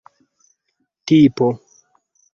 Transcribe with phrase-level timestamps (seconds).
[1.05, 1.47] tipo